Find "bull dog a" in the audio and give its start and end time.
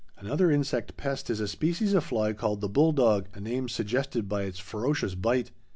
2.67-3.39